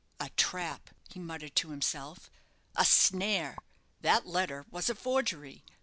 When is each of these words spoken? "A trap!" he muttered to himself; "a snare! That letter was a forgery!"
"A 0.19 0.29
trap!" 0.31 0.89
he 1.09 1.19
muttered 1.19 1.55
to 1.57 1.69
himself; 1.69 2.31
"a 2.75 2.83
snare! 2.85 3.55
That 4.01 4.25
letter 4.25 4.65
was 4.71 4.89
a 4.89 4.95
forgery!" 4.95 5.63